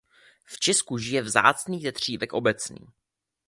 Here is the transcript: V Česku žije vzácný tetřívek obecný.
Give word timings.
V 0.45 0.59
Česku 0.59 0.97
žije 0.97 1.21
vzácný 1.21 1.81
tetřívek 1.81 2.33
obecný. 2.33 2.85